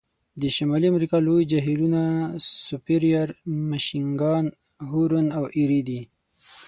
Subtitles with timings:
[0.41, 2.01] د شمالي امریکا لوی جهیلونه
[2.65, 3.27] سوپریر،
[3.69, 4.45] میشیګان،
[4.89, 6.01] هورن او ایري دي.